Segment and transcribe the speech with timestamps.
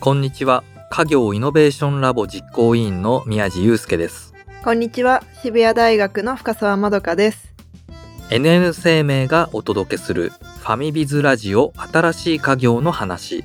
[0.00, 0.64] こんにちは。
[0.88, 4.32] 家業イノベーションラボ実行委員の宮地祐介です。
[4.64, 5.22] こんにちは。
[5.42, 7.52] 渋谷大学の深澤まどかです。
[8.30, 13.44] NN 生命がお届けするファミビズラジオ新しい家業の話。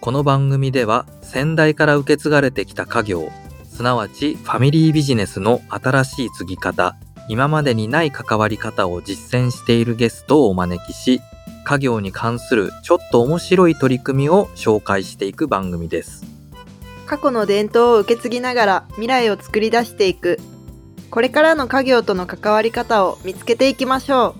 [0.00, 3.28] この番組では先代から受け継がれてきた家業、
[3.68, 6.94] すなわちファミリービジネスの新しい継ぎ方、
[7.28, 11.20] 今までにない関わり方を実践しているゲストをお招きし、
[11.66, 16.24] 家業に関するちょっと面白い取り組みを紹介していく番組です。
[17.06, 20.38] 過去の伝統を受け継ぎながら未来を作り出していく。
[21.10, 24.36] これからの家業との関わり方を見つけていきましょ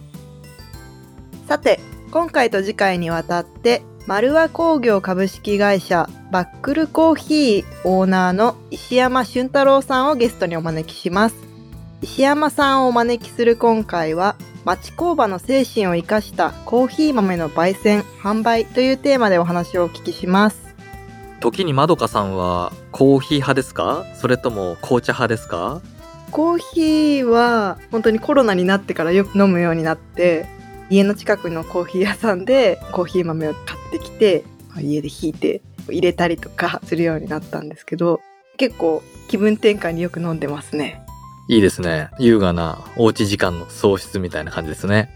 [1.45, 1.49] う。
[1.49, 1.81] さて、
[2.13, 11.35] 今回と次回にわたって、丸和工業株式会社バックルコーヒーオーナーの石山俊太郎さんをゲストにお招きします。
[12.03, 20.75] 石山さんをお招きする今回は、町工場の精神を生かしたコーヒー豆の焙煎・販売というテーマでお話をお聞きします。
[21.39, 24.05] 時にまどかさんはコーヒー派ですか？
[24.17, 25.81] それとも紅茶派ですか？
[26.33, 30.47] コーヒーは本当にコロナになってからよく飲むようになって
[30.91, 34.43] 家の近くのコーヒー屋さんで コーヒー豆を買ってきて
[34.81, 38.21] 家でひいて入れたりとかするようになったんですけど
[38.57, 41.06] 結構気分転換によく飲んでますね
[41.49, 42.11] いいですね。
[42.19, 45.11] 優雅なおうち時間の喪失みたいな感じですね。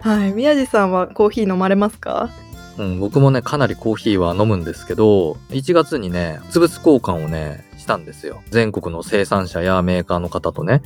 [0.00, 2.30] はい宮地さんはコーヒー飲まれますか？
[2.78, 8.40] うん、僕もね、かなりコーヒーは飲むんですけど、1月にね、物々交換をね、したんですよ。
[8.50, 10.82] 全国の生産者やメーカーの方とね。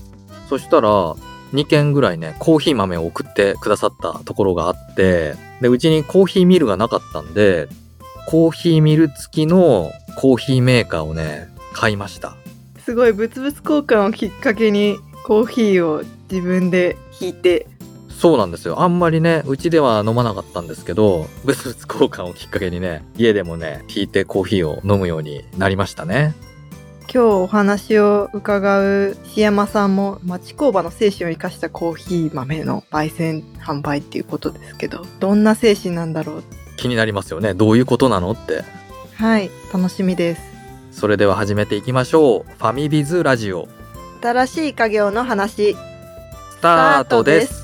[0.49, 0.89] そしたら、
[1.53, 7.69] 2件ぐらいね、コーヒー豆を送ってくださったところがあって、で、うちにコーヒーミルがなかったんで、
[8.27, 12.37] コーヒーミル付きのコーヒーメーカーをね、買いました。
[12.85, 17.67] すごい物々交換をきっかけにコーヒーを自分でひいて
[18.09, 18.81] そうなんですよ。
[18.81, 26.35] あんまりね、うちでは飲まなかったんですけど、物々交換をきっかけにね、家でもね、引いてコーヒーを飲むようになりましたね。
[27.13, 36.45] 今日お話を伺う石山さんも町工場の精神を生かしたコーヒー豆の焙煎販売っていうことですけどどんな精神なんだろう？
[36.77, 37.55] 気になりますよね。
[37.55, 38.63] どういうことなのって。
[39.17, 40.52] はい楽しみです
[40.93, 42.53] それでは始めていきましょう。
[42.59, 43.67] ファミビズラジオ、
[44.23, 47.63] 新しい家業の話スタートです。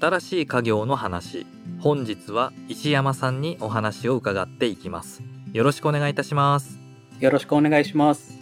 [0.00, 1.46] 新しい家業の話。
[1.80, 5.22] 本日は石山さんにお話を伺っていきます。
[5.52, 6.78] よろしくお願いいたします。
[7.20, 8.39] よろしくお願いします。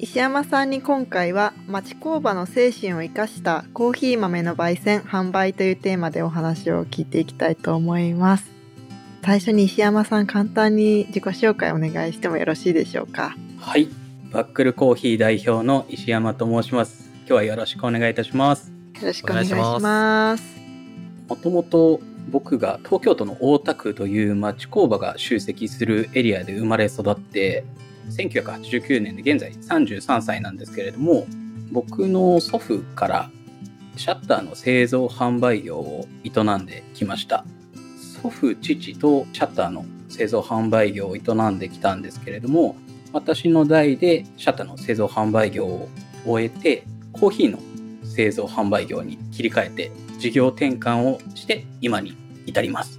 [0.00, 8.48] 石山さんに今回は町工場の精神を生かしたコーヒー豆の焙煎販売というテーマでお話を聞いていきたいと思います
[9.24, 13.34] 最初に石山さん簡単に自己紹介お願いしてもよろしいでしょうか？
[13.58, 13.88] はい。
[14.30, 17.10] バックルコーヒー代表の石山と申します。
[17.20, 18.72] 今日はよろしくお願いいたします。
[19.00, 20.44] よろしくお願いしお願いします
[21.28, 27.64] もともと僕が東京都の大田区という町工場が集積するエリアで生まれ育って、
[28.08, 31.26] 1989年で現在33歳なんですけれども、
[31.70, 33.30] 僕の祖父から
[33.96, 37.44] シャッターの製造販売業を営んできました。
[38.22, 42.76] 祖父、父とシャッターの製造販売業を営んできたんですけれども、
[43.12, 45.88] 私の代でシャッターの製造販売業を
[46.24, 47.58] 終えて、コーヒーの
[48.04, 52.16] 製造販売業に切り替えて、事業転換をして今に
[52.46, 52.97] 至ります。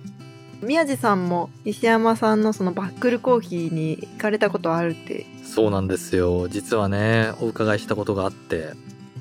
[0.61, 5.25] 宮地さんも石山さんのそのバックルコーヒーに行かれたことあるって。
[5.43, 6.47] そうなんですよ。
[6.47, 8.73] 実はね、お伺いしたことがあって、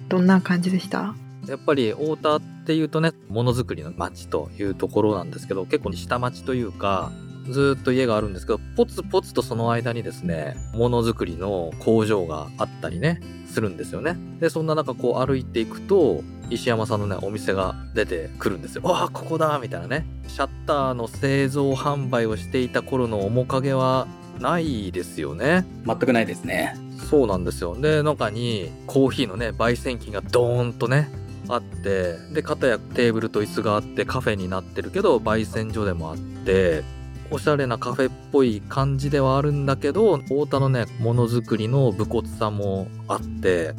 [0.08, 1.14] どんな感じでした？
[1.46, 7.10] やっぱり太田っていうとねものづくりの町というところなんですけど結構下町というか
[7.48, 14.16] ずーっと家があるんですけどポツポツとその間にですねものづくりの工場があったりねするんですよね。
[14.40, 24.06] でそんな中こう歩いていくと石山さんのねお店が出てくるんですよわあここだみたいなねシャッターの製造販売をしていた頃の面影は
[24.38, 26.76] ないですよね全くないですね。
[26.98, 27.74] そうなんですよ。
[27.74, 31.08] で、中にコーヒーのね、焙煎機がドーンとね、
[31.48, 36.82] あって、で、片やテーブルと椅子があってカフェになってるけど、焙煎所でもあって、
[37.30, 43.74] おしゃれなカフェっぽい感じではあるんだけど、太田のね、ものづくりの武骨さもあって、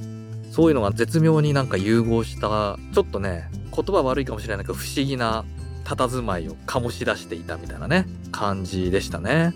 [0.51, 5.45] そういうのが絶妙になんか融合した、ちょっとね、言葉悪いかもしれないけど、不思議な
[5.83, 9.53] 佇まいを醸し出していたみたいなね、感じでしたね。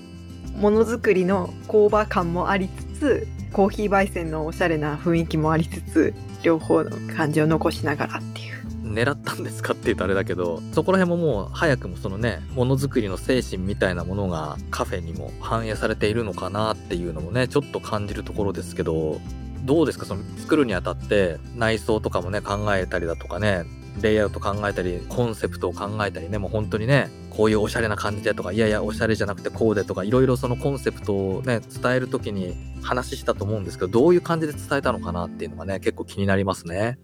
[0.55, 8.53] ものづくりの工場感もありつつコーヒー焙煎のおしゃれな雰囲気もありつつ両方の感じを残しながらっていう
[8.83, 19.19] 狙ったんですかって言うとあれだけどそこら辺ももう早くもそのねものづくりの精神みたいなものがカフェにも反映されているのかなっていうのもねちょっと感じるところですけど
[19.63, 20.05] どうですか？
[20.05, 23.63] その作るにあたって内装とかもね考えたりだとかね
[24.01, 36.97] レイアウト考えたりコンセプトを考えたりねもう本当にねこういうおしゃれな感じでとかいやいやおしゃれじゃなくてこうでとかいろいろそのコンセプトをね伝える時に話したと思うんですけどどういう感じで伝えたのかなっていうのがね結構気になりますね。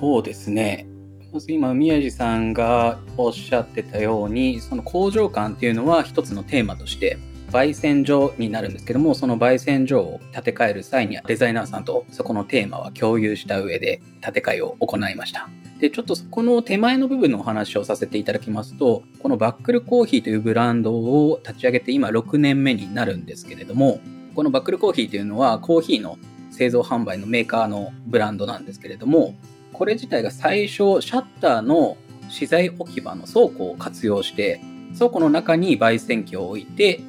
[0.00, 0.86] そうですね
[1.32, 7.18] まず今宮地さんがおっしゃってたようにその工場感っていうのは一つのテーマとして
[7.50, 15.48] 焙煎所になるんですけどもその焙煎所を建て替える際にデザイナーさんとそこのテーマは共有した上で建て替えを行いました。
[15.80, 24.00] でちょっとそこの手前の部分のお話をさせていただきますとこのバックルコーヒーというブランドを立ち上げて今6年目になるんですけれども
[24.34, 26.18] このバックルコーヒーというのはコーヒーの
[26.50, 29.36] 製造販売のメーカーのブランドなんですけれども
[29.72, 31.96] これ自体が最初シャッターの
[32.28, 34.60] 資材置き場の倉庫を活用して
[34.96, 37.00] 倉庫の中に焙煎機を置いて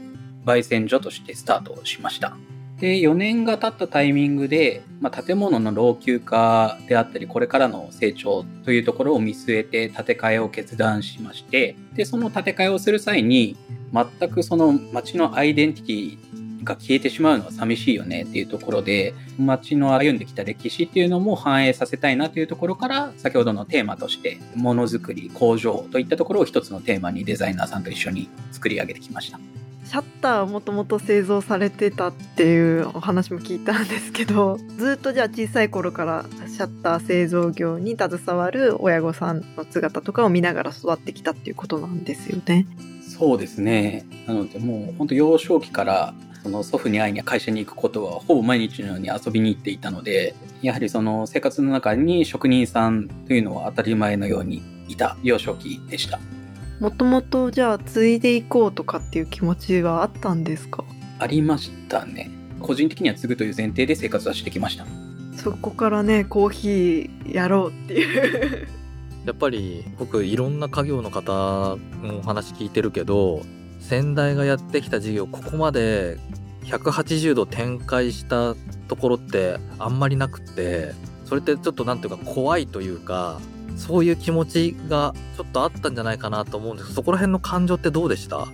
[0.46, 2.38] 焙煎所としてスタートしました
[2.80, 13.58] で4年が経ったタイミングで、まあ、建物の老朽化であったりこれからの成長というところを見据えて建て替えを決断しましてでその建て替えをする際に
[13.92, 29.40] 全くその街のアイデンティティが消えてしまうのは寂しいよねっていうところで街の歩んできた歴史っていうのも反映させたいなというところから先ほどのテーマとしてものづくり工場といったところを一つのテーマにデザイナーさんと一緒に作り上げてきました。
[29.90, 42.68] シャッターもともと製造されてたっていうお話も聞いたんですけどずっとじゃあ小さい頃からシャッター製造業に携わる親御さんの姿とかを見ながら育ってきたっていうことなんですよね。
[43.02, 46.14] そうですねなのでもう本当幼少期から
[46.44, 56.20] その祖父に会いに会社に行くことはほぼ毎日のように遊びに行っていたのでやはりその生活の中に職人さんというのは当たり前のようにいた幼少期でした。
[56.80, 60.84] もともとじゃあ継いでいこうとかっていう気持ちはあったんですか？
[61.20, 62.32] ありましたね。
[62.62, 64.86] 個人的には継ぐという前提で生活はしてきました。
[65.36, 68.68] そこからねコーヒーやろうっていう。
[69.26, 73.42] やっぱり僕いろんな家業の方のお話聞いてるけど
[73.80, 76.18] 先代がやってきた事業ここまで
[76.66, 78.56] 180度展開した
[78.88, 80.94] ところってあんまりなくって
[81.26, 83.40] それってちょっと何ていうか怖いというか
[83.78, 86.94] そういう気持ちがちょっとあったんじゃないかなと思うんです。
[86.94, 88.48] そこら辺の感情ってどうでした？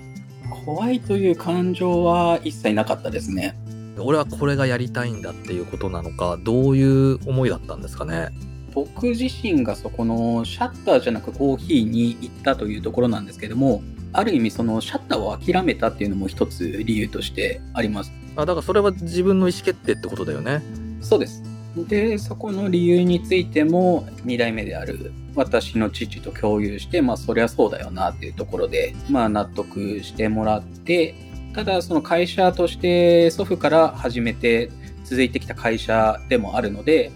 [0.65, 3.57] 怖いという感情は一切なかったですね。
[3.97, 8.29] 俺はこれがやりたいんだっていうことなのかどういう思いだったんですかね？
[8.73, 13.81] 僕自身がそこのシャッターじゃなくコーヒーに行ったというところなんですけども
[14.11, 18.11] ある意味そのシャッターを諦めたっていうのも一つ理由としてあります。
[18.35, 20.61] あだからそれは自分の意思決定ってことだよね。
[20.99, 21.41] そうです
[21.83, 31.15] でそこの理由についても2代目である私の父と共有してまあそりゃそうだよなっていうところでまあ納得してもらって
[31.53, 34.69] ただその会社として祖父から始めて
[35.03, 37.11] 続いてきた会社でもあるので、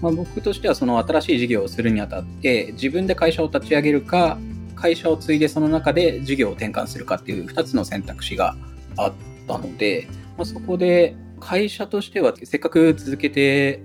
[0.00, 4.38] まあ、僕としてはその新しい事業をするにあたって自分で会社を立ち上げるか
[4.74, 8.56] 会社を継いでその中で事業を転換するかっていう2つの選択肢が
[8.96, 9.12] あっ
[9.46, 13.82] たので、まあ、そこで会社としてはせっかく続けて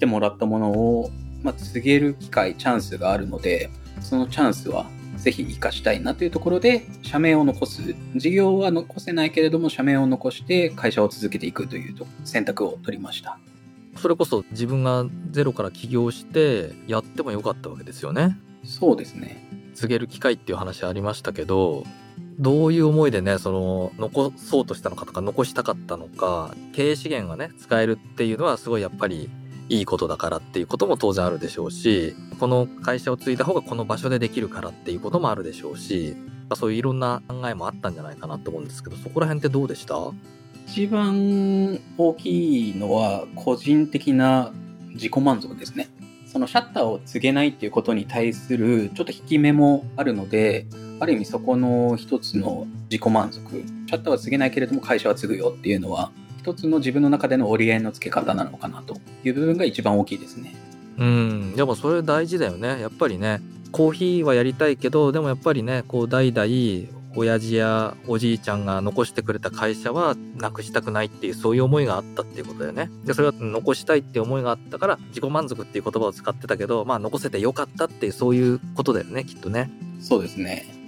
[0.00, 1.10] てもらったものを、
[1.44, 3.70] まあ、告げる機会、チャンスがあるので、
[4.00, 4.86] そのチャンスは
[5.16, 7.94] ぜひ活かしたいなというところで、社名を残す。
[8.16, 11.94] 事業は残せないけれども、社名を残して会社を続けていくという
[12.24, 13.38] 選択を取りました。
[13.96, 18.38] それこそ自分がゼロから起業してやってもよかったわけですよね。
[18.64, 19.46] そうですね。
[19.74, 21.84] 告げる機会っていう話ありましたけど、
[22.38, 29.28] どういう思いでね、その、残そうとしたのかとか、残したかったのか、経営資源がね、使えるっていうのはすごいやっぱり
[29.70, 36.16] いいことだからっていうことも当然あるでしょうし、この会社を継いだ方がこの場所でできるからっていうこともあるでしょうし、
[36.56, 39.94] そういういろんな考えもあったんじゃないかなと思うんですけど、そこら辺ってどうでした？
[40.66, 44.52] 一番大きいのは個人的な
[44.88, 45.88] 自己満足ですね。
[46.26, 50.66] そのシャッターを告げないっていうことに対するちょっと引き目もあるので、
[50.98, 53.40] ある意味そこの一つの自己満足。
[53.40, 60.54] シャッターは告げないけれども会社は継ぐよっていうのは一つの自分の中での折り合いのつけ方なのかなという部分が一番大きいですね。
[60.96, 62.80] うん、でもそれ大事だよね。
[62.80, 63.42] やっぱりね、
[63.72, 72.90] コーヒーはやりたいけど、でもやっぱりね、こう代々親父やおじいちゃんが残してくれた会社はなくしたくないっていうそういう思いがあったっていうことだよね。
[73.04, 79.70] で、それは残したいっていう思いがあったから自己満足っていう言葉を使ってたけど、まあ残せてよかったっていうそういうことだよね、きっとね。
[80.00, 80.79] そうですね。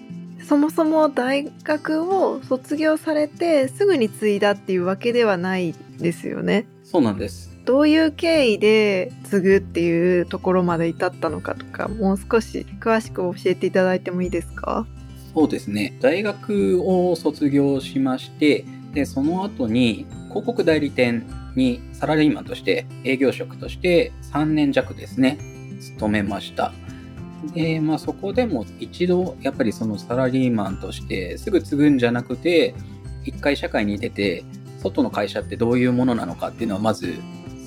[0.49, 6.67] そもそも大学を卒業されてすぐに継いだっていうわけではないですよね。
[6.85, 7.51] そうなんです。
[7.65, 14.85] どういう経緯で継ぐっていうところまで至ったのかとかもう少し詳しく教えていただいてもいいですか？
[15.33, 25.39] そうですね大学を卒業しましてでその後に広告代理店にサラリーマンとして営業職として3年弱ですね、
[25.81, 26.73] 勤めました。
[27.55, 32.75] で、まあそこでも一度やっぱりそのサラリーマンとしてすぐ継ぐんじゃなくて、
[33.25, 34.45] 一回社会に出て、
[34.83, 37.15] 外の会社ってどういうものなのかっていうのはまず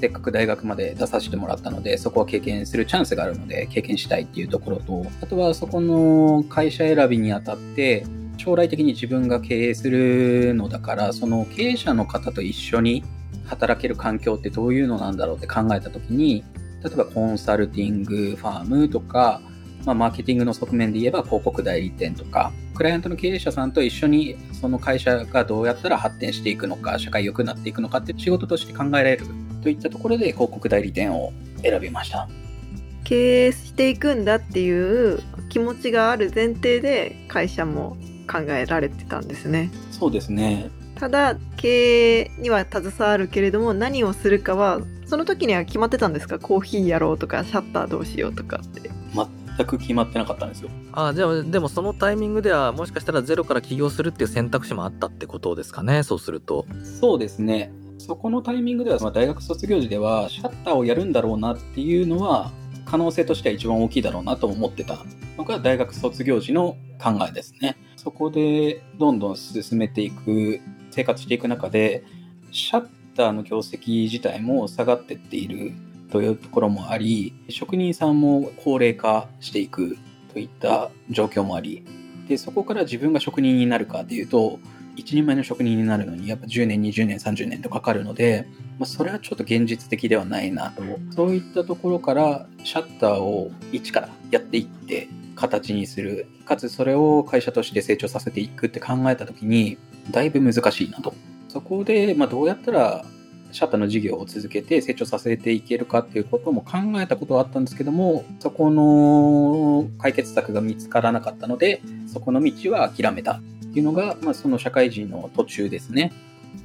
[0.02, 8.06] せっかく大学まで出させてもらったので、そこは経験するチャンスがあるので、経験したいっていうところと、あとはそこの会社選びにあたって、
[8.38, 13.04] 将来的に自分が経営するのだから、その経営者の方と一緒に
[13.46, 16.44] 働ける環境ってどういうのなんだろうって考えたときに、
[16.84, 19.42] 例えばコンサルティングファームとか、
[19.86, 29.26] まあ、マーケティングの側面で言えば広告代理店とか、クライアントの経営者さんと一緒にその会社がどうやったら発展していくのか、社会良くなっていくのかって仕事として考えられる
[29.62, 32.28] といったところで広告代理店を選びました。
[33.04, 39.70] 経営していくんだっていう気持ちがある前提で会社も考えられてたんですね。
[39.92, 40.72] そうですね。
[40.96, 46.40] ただ経営には携わるけれども何をするかはその時には決まってたんですか？
[46.40, 48.90] コーヒーやろうとかシャッターどうしようとかって。
[49.58, 50.70] 全く決まってなかったんですよ。
[50.92, 56.66] ああ、じゃあ、でもそのタイミングでは、もしかしたらゼロから起業するっていう選択肢もあったってことですかね、そうすると。
[57.00, 57.72] そうですね。
[57.98, 62.52] そこのタイミングでは、まあ、大学卒業時では、シャッターをやるんだろうなっていうのは、
[62.86, 65.00] 可能性としては一番大きいだろうなと思ってた
[65.38, 67.78] のが大学卒業時の考えですね。
[67.96, 70.60] そこでどんどん進めていく、
[70.92, 72.04] 生活していく中で、
[72.52, 75.74] シャッターの業績自体も下がってっている
[76.16, 79.98] というところもあり、職人さんも高齢化していく
[80.32, 81.84] といった状況もあり、
[82.30, 84.60] で、そこから自分が職人になるかっていうと、
[84.96, 88.48] 一人前の職人になるのにやっぱ10年、20年、30年とかかるので、
[88.80, 90.84] まあ、それはちょっと現実的ではないなと。
[91.14, 96.28] そういったところからシャッターを一からやっていって形にする。
[96.46, 99.78] かつそれを会社として成長させていくって考えた時に、
[100.12, 101.14] だいぶ難しいなと。
[101.50, 103.04] そこで、まあ、どうやったら
[103.56, 111.82] シャッターの事業を続けて成長させていけるかっていうことも考えたことはあったんですけども、そこの解決策が見つからなかったので、
[112.12, 113.42] そこの道は諦めたっ
[113.74, 116.12] ていうのが、まあ、その社会人の途中ですね。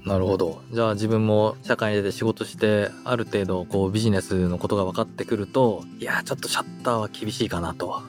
[0.04, 0.62] なるほど。
[0.73, 8.02] じゃあ自分も社会に出て仕事して、ある程度こうビジネスのことが分かってくると、いや、ちょっとシャッターは厳しいかなと。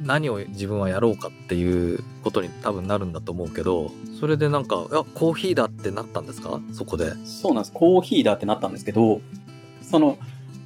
[0.00, 6.60] 何を自分はやろうかっていうことに多分なるんだと思うけど、それでなんか、いや、コーヒーだってなったんですか？
[6.72, 7.12] そこで。
[7.24, 7.72] そうなんです。
[7.72, 9.20] コーヒーだってなったんですけど、
[9.82, 10.18] その、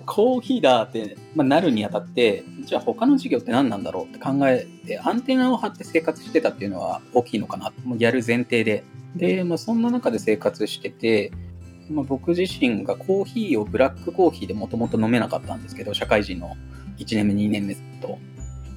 [0.06, 7.72] コーヒーだって、まあ、なるにあたって、じゃあ他の事業って何なんだろうって考えて、アンテナを張って生活してたっていうのは大きいのかな。
[7.84, 8.84] もうやる前提で。
[9.16, 11.32] で、まあ、そんな中で生活してて、
[11.90, 16.56] まあ、僕自身がコーヒーをブラックコーヒーでもともと飲めなかったんですけど、社会人の
[16.98, 18.18] 1年目、2年目と。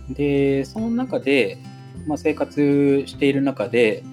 [0.09, 1.57] で、その中で、
[2.05, 4.03] まあ、生活している中で、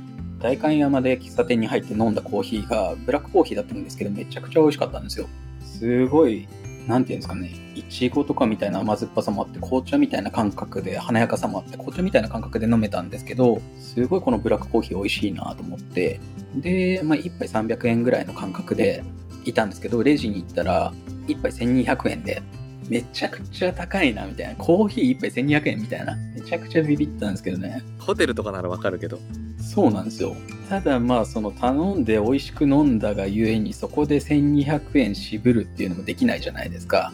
[0.41, 5.27] 代官山で喫茶店に入って飲んだコーヒーがブラックコーヒーだったんですけど、めちゃくちゃ美味しかったんですよ。
[5.61, 6.47] すごい、
[6.87, 16.21] なんていうんですかね、いちごとかみたいな甘酸っぱさもあって、紅茶みたいな感覚で、華やかさもあって、紅茶みたいな感覚で飲めたんですけど、すごいこのブラックコーヒー美味しいなと思って、
[16.57, 19.03] で、まあ、1杯300円ぐらいの感覚で
[19.45, 20.93] いたんですけど、レジに行ったら、
[21.27, 22.43] 1杯1200円で、
[22.89, 24.55] めちゃくちゃ高いなみたいな。
[24.57, 26.17] コーヒー1杯1200円みたいな。
[26.35, 27.83] めちゃくちゃビビったんですけどね。
[27.99, 29.19] ホテルとかならわかるけど。
[29.59, 30.37] そうなんですよ。
[30.69, 37.13] ただまあその頼んで美味しく飲んだがゆえにそこで1200円渋るっていうのもできないじゃないですか。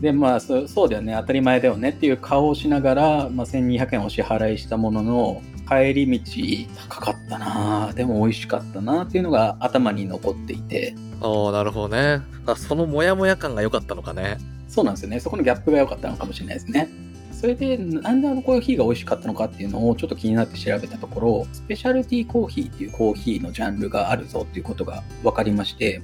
[0.00, 12.20] でまあそそうだよね当たり前だよねっていう顔をしながら、まあ、1200円お支払いしたものの帰り道高かったなでも美味しかったなっていうのが頭に残っていてああなるほどね
[12.56, 14.36] そのモヤモヤ感が良かったのかね
[14.68, 15.20] そうなんですよね。
[15.20, 16.88] そこのギャップが良かったのかもしれないですね。
[17.32, 26.00] それで、なんであのコーヒーが美味しかったのかっていうのをちょっと気になって調べたところ、スペシャルティーコーヒーっていうコーヒーのジャンルがあるぞっていうことが分かりまして、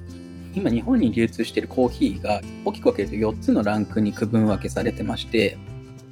[0.55, 5.57] 今日本に流通しているコーヒーが大きく分けると4つのランクに区分分けされてまして、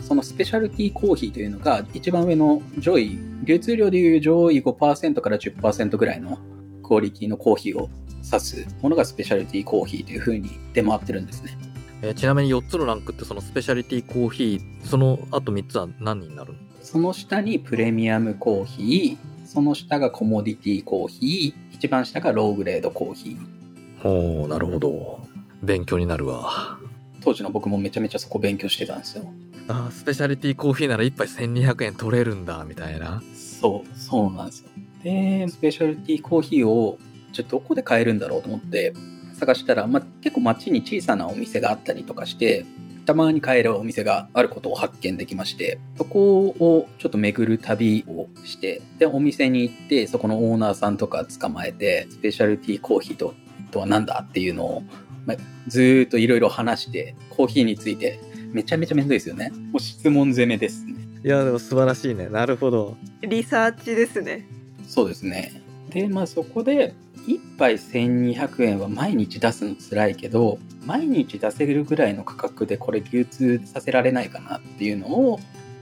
[0.02, 6.38] そのスペシャルティーコーヒーというのが一番上の上位、流通量でいう上位5%から10%ぐらいの
[6.82, 7.90] クオリティのコーヒーを
[8.24, 11.69] 指すものがスペシャルティーコーヒーというふうに出回ってるんですね。
[12.02, 24.02] えー、ちなみに4つのランクってそのスペシャリティコーヒー、その後3つは何になるその下にプレミアムコーヒー、その下がコモディティコーヒー、一番下がローグレードコーヒー。
[24.02, 25.20] ほう、なるほど。
[25.62, 26.78] 勉強になるわ。
[27.20, 29.24] 当時の僕もめちゃめちゃそこ勉強してたんですよ。
[29.68, 33.22] ああ、スペシャリティコーヒーなら1杯1200円取れるんだ、みたいな。
[33.34, 34.68] そう、そうなんですよ。
[35.04, 36.98] で、スペシャルティコーヒーを、
[37.32, 38.94] じゃどこで買えるんだろうと思って、
[39.40, 42.64] 探したら、まあ、結構街に小さなお店があったりとかして、
[43.06, 53.34] たまに買えるお店があることを発見できまして、そこをちょっと巡る旅をして、で、お店に行って、そこのオーナーさんとか捕まえて、スペシャルティーコーヒーと
[53.70, 54.82] とは何だっていうのを、
[55.26, 58.20] まあ、ずーっといろいろ話して、コーヒーについて
[58.52, 59.50] めちゃめちゃめんどいですよね。
[59.72, 60.94] もう質問攻めですね。
[61.24, 64.46] いやでも素晴らしいねなるほどリサーチですね。
[64.86, 65.62] そうですね。
[65.90, 66.94] で、まあそこで、
[67.30, 75.40] 1杯1200円は毎日出すの辛いけど、毎日出せるぐらいの価格でこれ流通させられないかなっていうのを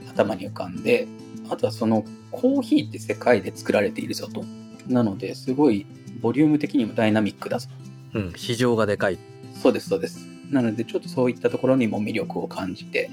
[0.09, 1.07] 頭に浮かんで、
[1.49, 4.43] あとはそのコーヒーって世界で作られているぞと。
[4.87, 5.85] なので、すごい
[6.21, 7.69] ボリューム的にもダイナミックだぞ。
[8.13, 9.17] うん市場がでかい
[9.53, 10.27] そうです、そうです。
[10.49, 13.09] なので、ちょっとそういったところにも魅力を感じて、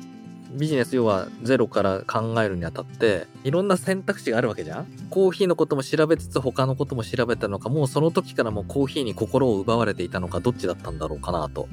[0.53, 4.87] ビジネス要はゼロから考えるにあたっていろんな選択肢があるわけじゃん。
[5.11, 11.69] コーヒーのことも調べつつ他のことも調べたのかもうその時からもうコーヒーに心を奪われていたのかどっちだったんだろうかなと。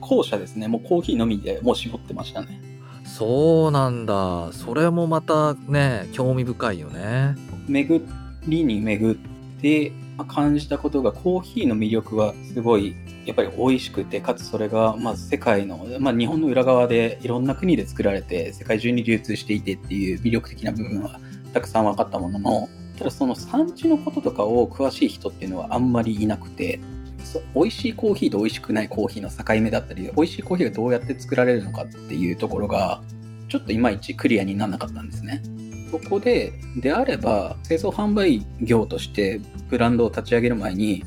[0.00, 2.60] 後者ですね、もうコーヒーのみでもう絞ってましたね。
[3.04, 4.52] そうなんだ。
[4.52, 7.34] それもまたね興味深いよね。
[7.68, 8.02] 巡
[8.46, 9.16] りに巡っ
[9.60, 12.94] てまあ感じたことがコーヒーの魅力はすごい
[13.26, 21.20] やっぱり美味しくてかつそれがま世界の、まあ、日本の裏側でいろんな国で作られて世界中に流通していてっていう魅力的な部分は
[21.52, 26.80] たくさん分かったもののただその産地のこととかを詳しい人っていうのはあんまりいなくて
[27.24, 33.02] そ美味しいコーヒーと美味しくないコーヒーの境目だったり美味しいコーヒーがどうやって作られるのかっていうところが
[33.48, 35.42] ちょっといまいちクリアにならなかったんですね。
[35.90, 41.04] そこで、であれば、製造販売業としてブランドを立ち上げる前に、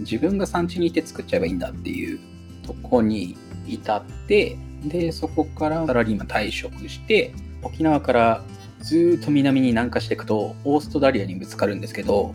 [0.00, 2.18] 自分が産地にいて作っちゃえばいいんだっていう
[2.66, 3.36] とこに
[3.66, 7.32] 至って、で、そこからサラリーマン退職して、
[7.62, 8.42] 沖縄から
[8.80, 12.34] ずーっと南に南下していくと、オーストラリアにぶつかるんですけど、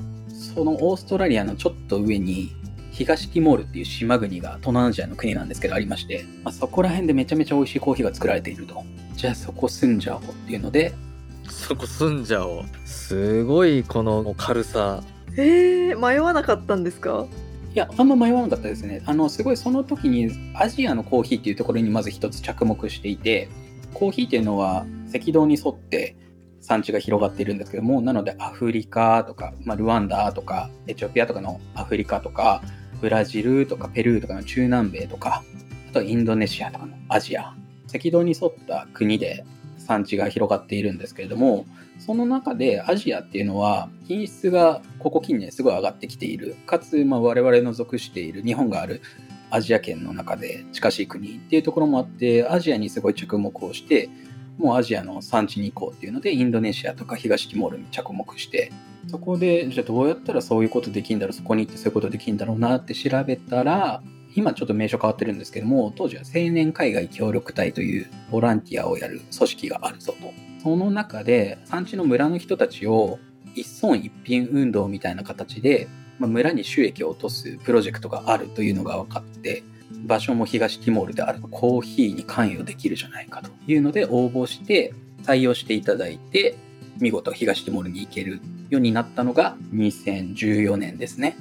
[0.55, 2.55] そのオーストラリアのちょっと上に、
[2.91, 8.83] 東ティモールっていう島国が東南アジアの国なんですけどありまして、まあ、そこら辺でめちゃめちゃ美味しいコーヒーが作られていると。
[9.15, 10.93] じゃあそこ住んじゃおうっていうので、
[11.47, 12.63] そこ住んじゃおう。
[12.85, 15.03] すごいこの軽さ。
[15.37, 17.25] えー、迷わなかったんですか？
[17.31, 17.48] い
[17.79, 19.01] や、あんま迷わなかったですね。
[19.05, 23.49] あの、すごいその時にアジアのコーヒーっていうところにまず一つ着目していて、
[23.93, 26.15] コーヒーっていうのは赤道に沿って
[26.61, 32.61] 産地が広がっているんですけども、なのでアフリカとか、まあ、ルワンダとか、エチオピアとかのアフリカとか、
[33.01, 35.43] ブラジルとかペルーとかの中南米とか、
[35.89, 37.55] あとインドネシアとかのアジア、
[37.93, 39.45] 赤道に沿った国で
[39.77, 41.65] 産地が広がっているんですけれども、
[41.99, 46.55] その中でアジアっていうのは品質がここ近年すごい上がってきている。
[46.65, 49.01] かつ、まあ、我々の属している日本がある
[49.51, 54.09] アジア圏の中で近しい国っていうところもあって、アジアにすごい着目をして、
[54.57, 58.71] もうアジアの産地に行こうっていうので、インドネシアとか東ティモールに着目して、
[59.07, 64.03] そこで、じゃあどうやったらそういうことできるんだろう、そこに行ってそういうことできるんだろうなって調べたら、
[64.35, 70.33] 今ちょっと名称変わってるんですけども、当時は青年海外協力隊というボランティアをやる組織があるぞと。
[70.61, 73.19] その中で産地の村の人たちを
[73.55, 75.87] 一村一品運動みたいな形で、
[76.19, 79.63] まあ、村に収益を落とすプロジェクトがあるというのが分かって、
[80.05, 86.55] 場所も東ティモールであるコーヒーに関与できるじゃないかというので応募して採用していただいて、
[86.99, 91.37] 見事東ティモールに行けるようになったのが2014年ですね。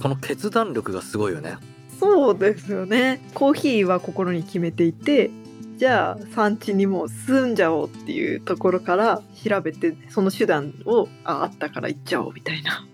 [0.00, 1.56] この決断力がすごいよね
[2.00, 3.20] そうですよね。
[3.34, 5.30] コーヒーは心に決めていて
[5.76, 12.86] じゃあ産地にもう住んじゃおうっていうところから調べてその手段をああったから行っちゃおうみたいな。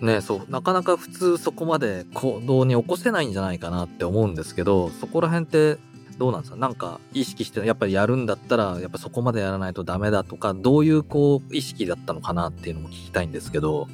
[0.00, 0.50] ねそう。
[0.50, 5.78] なかなか普通そこまで行動に起こせないんじゃないかなって思うんですけどそこら辺って
[6.18, 6.56] どうなんですか？
[6.58, 13.88] なんか意識してやっぱりやるんだったらやっぱそこまでやらないとダメだとかどういうこう意識だったのかなっていうのも聞きたいんですけど。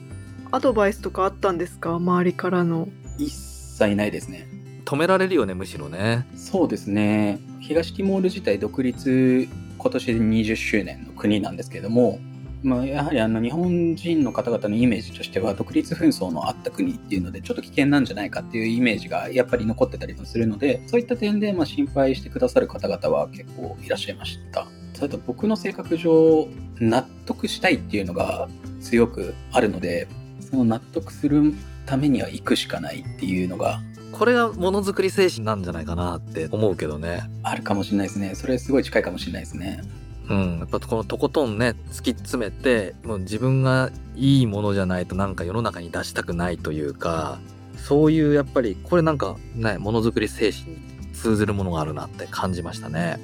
[0.50, 1.94] アドバイスとかあったんですか？
[1.96, 2.88] 周りからの。
[3.18, 3.30] 一
[3.78, 4.46] 切ないですね。
[4.84, 7.38] 止められるよねむしろねそうですね。
[7.60, 12.18] 東ティモール自体独立今年で20周年の国なんですけども、
[12.62, 24.66] まあ、やはりあの日本人の方々のイメージとしては独立紛争のあった国っていうのでちょっと危険なんじゃないかっていうイメージがやっぱり残ってたりもするのでそういった点でまあ心配してくださる方々は結構いらっしゃいました。
[24.98, 26.48] ただ僕の性格上
[26.80, 28.48] 納得したいっていうのが
[28.80, 30.08] 強くあるので
[30.40, 31.54] その納得する
[31.88, 33.80] ためには行くしかないっていうのが
[34.12, 38.34] これがものづくり精神なんじゃないかなって思うけどねあるかもしれないですね。
[38.34, 39.82] それすごい近いかもしれないですね。
[40.28, 47.38] うん、やっぱこのとことんね突き詰めてもう自分がいいものじゃないとなんか世の中に出したくないというか
[47.78, 50.78] そういうやっぱりこれなんかねものづくり精神に
[51.14, 53.18] 通ずるものがあるなって感じましたね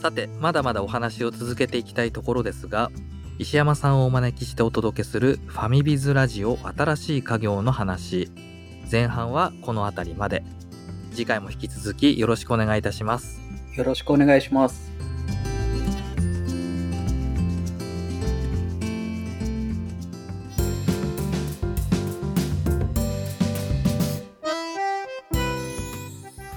[0.00, 2.92] さてまだまだお話を続けていきたいところですが
[3.38, 8.32] 石山さんをお招きしてお届けするファミビズラジオ新しい家業の話。
[8.90, 10.42] 前半はこの辺りまで。
[11.12, 13.40] 次回も引き続きよろしくお願いいたします。
[13.76, 14.90] よろしくお願いします。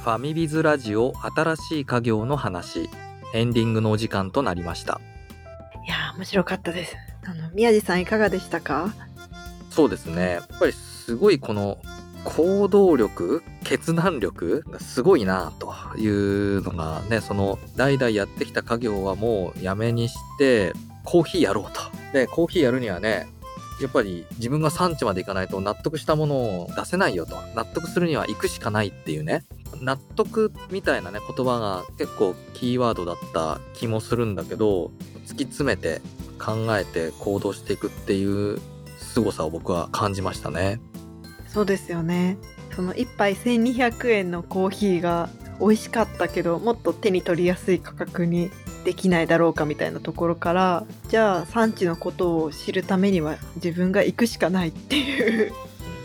[0.04, 2.90] ファミビズラジオ新しい家業の話。
[3.34, 5.00] エンディングのお時間となりました
[6.22, 6.96] 面白かったです。
[7.24, 8.94] あの宮地さんいかがでしたか？
[9.72, 10.34] そうですね。
[10.34, 11.80] やっぱりすごいこの
[12.26, 20.74] 行動力決断力がすごいなというのがねその代々やってきた家業はもうやめにして
[21.06, 21.82] コーヒーやろうと。
[22.14, 23.26] でコーヒーやるにはね
[23.82, 27.36] やっぱり自分が産地まで行かないと納得したものを出せないよと。
[27.56, 29.44] 納得するには行くしかないっていうね。
[29.82, 34.92] 納得みたいなね言葉が結構キーワードだった気もするんだけど
[35.26, 36.02] 突き詰めて
[36.40, 38.60] 考えて行動していくっていう
[38.98, 40.80] 凄さを僕は感じましたね。
[41.48, 42.38] そうですよね。
[42.76, 45.30] その1杯1200円のコーヒーが
[45.60, 48.50] 美味しかったけどもっと手に取りやすい価格に
[48.84, 55.54] できないだろうかみたいなところからじゃあ産地のことを知るためには自分が行くしかないっていう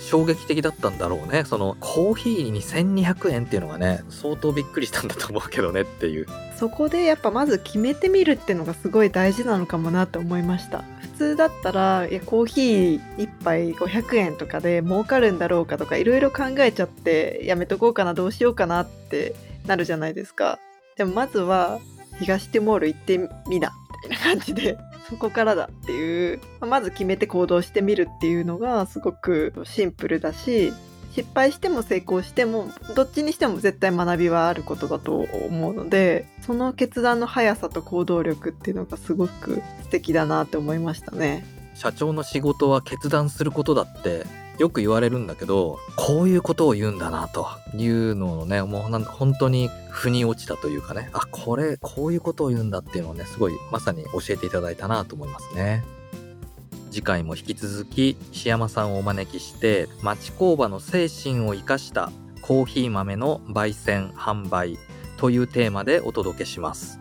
[0.06, 1.44] 衝撃的だったんだろうね。
[1.44, 6.26] そのコーヒーに1200円っていうのがね相当びっくりしたんだと思うけどねっていう。
[6.56, 10.84] そこでやっぱまず決めてみるってのがすごい大事なのかもなって思いました。
[11.00, 19.34] 普通だったらいやコーヒー1杯500円とかで儲かるんだろうかとかいろいろ考えちゃってやめとこうかなどうしようかなって
[19.66, 20.58] なるじゃないですか。
[20.96, 21.80] でもまずは
[22.20, 23.72] 東ティモール行ってみな
[24.08, 30.72] みたいな感じでそこからだっていうまず決めて行動してみるっていうのがすごくシンプルだし
[31.12, 41.46] 失敗しても成功してもどっちにしても絶対学びはあることだと思うのでその決断の速さと行動力っていうのがすごく素敵だなって思いましたね。
[41.74, 44.24] 社長の仕事は決断することだって
[44.58, 47.46] よく言われるんだけどこういうことを言うんだなと。
[47.74, 51.10] いうのをねもうなん本当に腑に落ちたというかね。
[51.12, 55.84] あこれこういうことを言うんだっていうのをねすごいまさに教えていただいたなと思いますね。
[56.90, 64.78] 次回も引き続き石山さんをお招きして町工場の精神を生かしたコーヒー豆の焙煎販売
[65.18, 67.00] というテーマでお届けします。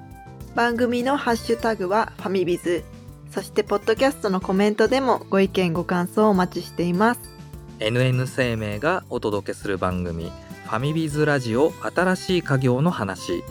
[0.56, 2.84] 番組のハッシュタグはファミビズ。
[3.32, 7.35] そしてポッドキャストのコメントでもご意見ご感想をお待ちしています。
[7.80, 10.32] NN 生命がお届けする番組
[10.66, 13.44] ファミビズラジオ新しい家業の話。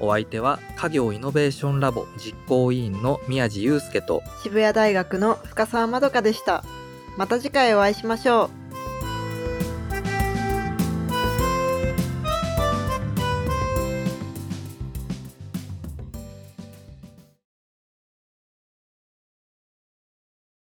[0.00, 6.64] お相手は家業イノベーションラボ実行委員の宮地祐介と渋谷大学の深澤まどかでした。
[7.16, 8.67] また次回お会いしましょう。